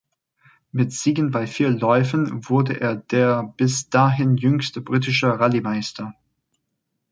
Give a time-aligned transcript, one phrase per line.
[0.71, 6.15] Mit Siegen bei vier Läufen wurde er der bis dahin jüngste britische Rallye-Meister.